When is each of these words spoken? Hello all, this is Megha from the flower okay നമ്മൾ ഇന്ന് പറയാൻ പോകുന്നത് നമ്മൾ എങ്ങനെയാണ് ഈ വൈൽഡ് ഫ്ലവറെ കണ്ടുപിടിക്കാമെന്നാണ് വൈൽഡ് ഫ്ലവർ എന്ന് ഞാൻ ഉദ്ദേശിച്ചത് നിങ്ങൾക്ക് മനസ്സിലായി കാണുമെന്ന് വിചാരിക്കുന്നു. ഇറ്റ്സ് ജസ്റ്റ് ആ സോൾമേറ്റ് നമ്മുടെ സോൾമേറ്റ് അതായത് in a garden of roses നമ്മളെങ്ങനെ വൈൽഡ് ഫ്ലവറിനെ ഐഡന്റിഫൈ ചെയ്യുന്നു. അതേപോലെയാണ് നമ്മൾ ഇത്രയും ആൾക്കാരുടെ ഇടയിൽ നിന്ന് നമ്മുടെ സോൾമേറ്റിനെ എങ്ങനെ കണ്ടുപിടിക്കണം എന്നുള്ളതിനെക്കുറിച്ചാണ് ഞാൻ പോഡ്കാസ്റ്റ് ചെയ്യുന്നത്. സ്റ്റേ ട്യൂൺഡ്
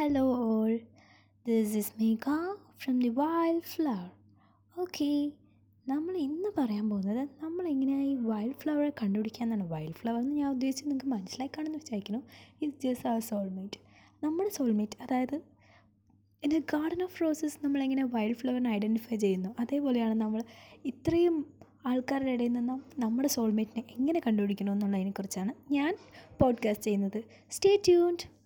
Hello 0.00 0.20
all, 0.32 0.74
this 1.46 1.70
is 1.78 1.86
Megha 2.00 2.34
from 2.82 2.96
the 3.04 3.10
flower 3.70 4.10
okay 4.82 5.08
നമ്മൾ 5.88 6.16
ഇന്ന് 6.16 6.50
പറയാൻ 6.58 6.90
പോകുന്നത് 6.90 7.22
നമ്മൾ 7.42 7.68
എങ്ങനെയാണ് 7.68 8.02
ഈ 8.02 8.14
വൈൽഡ് 8.28 8.60
ഫ്ലവറെ 8.60 8.92
കണ്ടുപിടിക്കാമെന്നാണ് 9.02 9.68
വൈൽഡ് 9.72 9.98
ഫ്ലവർ 10.00 10.20
എന്ന് 10.20 10.36
ഞാൻ 10.36 10.50
ഉദ്ദേശിച്ചത് 10.50 10.88
നിങ്ങൾക്ക് 10.88 11.10
മനസ്സിലായി 11.14 11.50
കാണുമെന്ന് 11.56 11.78
വിചാരിക്കുന്നു. 11.78 12.20
ഇറ്റ്സ് 12.62 12.82
ജസ്റ്റ് 12.86 13.08
ആ 13.08 13.16
സോൾമേറ്റ് 13.30 13.80
നമ്മുടെ 14.24 14.48
സോൾമേറ്റ് 14.48 15.02
അതായത് 15.02 15.36
in 16.44 16.54
a 16.54 16.62
garden 16.74 17.02
of 17.02 17.22
roses 17.22 17.58
നമ്മളെങ്ങനെ 17.64 18.04
വൈൽഡ് 18.04 18.36
ഫ്ലവറിനെ 18.36 18.70
ഐഡന്റിഫൈ 18.70 19.16
ചെയ്യുന്നു. 19.16 19.56
അതേപോലെയാണ് 19.60 20.14
നമ്മൾ 20.14 20.42
ഇത്രയും 20.84 21.36
ആൾക്കാരുടെ 21.86 22.30
ഇടയിൽ 22.30 22.52
നിന്ന് 22.52 22.80
നമ്മുടെ 23.00 23.28
സോൾമേറ്റിനെ 23.28 23.86
എങ്ങനെ 23.98 24.20
കണ്ടുപിടിക്കണം 24.26 24.72
എന്നുള്ളതിനെക്കുറിച്ചാണ് 24.72 25.54
ഞാൻ 25.72 25.94
പോഡ്കാസ്റ്റ് 26.42 26.84
ചെയ്യുന്നത്. 26.84 27.24
സ്റ്റേ 27.50 27.76
ട്യൂൺഡ് 27.88 28.37